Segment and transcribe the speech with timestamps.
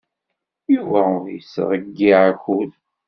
[0.73, 2.71] Yuba ur yettḍeyyiɛ akud.